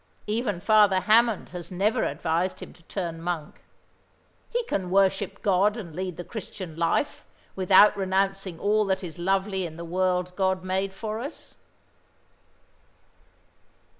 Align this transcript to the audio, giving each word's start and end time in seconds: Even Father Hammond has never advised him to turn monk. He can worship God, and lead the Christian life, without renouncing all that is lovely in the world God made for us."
Even 0.25 0.59
Father 0.59 1.01
Hammond 1.01 1.49
has 1.49 1.69
never 1.69 2.03
advised 2.03 2.59
him 2.59 2.73
to 2.73 2.81
turn 2.85 3.21
monk. 3.21 3.61
He 4.49 4.63
can 4.63 4.89
worship 4.89 5.43
God, 5.43 5.77
and 5.77 5.95
lead 5.95 6.17
the 6.17 6.23
Christian 6.23 6.75
life, 6.75 7.23
without 7.55 7.95
renouncing 7.95 8.59
all 8.59 8.83
that 8.85 9.03
is 9.03 9.19
lovely 9.19 9.63
in 9.63 9.77
the 9.77 9.85
world 9.85 10.35
God 10.35 10.63
made 10.63 10.91
for 10.91 11.19
us." 11.19 11.53